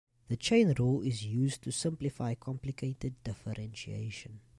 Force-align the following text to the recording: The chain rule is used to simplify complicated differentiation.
The 0.29 0.35
chain 0.35 0.73
rule 0.79 1.03
is 1.03 1.23
used 1.27 1.61
to 1.61 1.71
simplify 1.71 2.33
complicated 2.33 3.21
differentiation. 3.23 4.39